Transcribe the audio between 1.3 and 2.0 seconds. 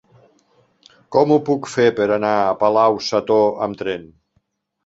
ho puc fer